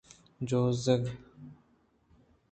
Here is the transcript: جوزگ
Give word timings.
جوزگ 0.47 1.03